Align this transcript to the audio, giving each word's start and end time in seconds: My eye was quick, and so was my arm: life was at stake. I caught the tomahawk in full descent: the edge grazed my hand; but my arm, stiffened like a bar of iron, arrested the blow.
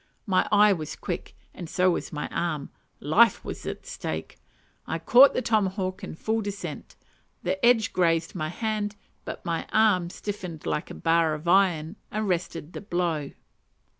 My 0.25 0.47
eye 0.51 0.73
was 0.73 0.95
quick, 0.95 1.35
and 1.53 1.69
so 1.69 1.91
was 1.91 2.11
my 2.11 2.27
arm: 2.29 2.71
life 2.99 3.45
was 3.45 3.67
at 3.67 3.85
stake. 3.85 4.39
I 4.87 4.97
caught 4.97 5.35
the 5.35 5.43
tomahawk 5.43 6.03
in 6.03 6.15
full 6.15 6.41
descent: 6.41 6.95
the 7.43 7.63
edge 7.63 7.93
grazed 7.93 8.33
my 8.33 8.49
hand; 8.49 8.95
but 9.25 9.45
my 9.45 9.67
arm, 9.71 10.09
stiffened 10.09 10.65
like 10.65 10.89
a 10.89 10.95
bar 10.95 11.35
of 11.35 11.47
iron, 11.47 11.97
arrested 12.11 12.73
the 12.73 12.81
blow. 12.81 13.29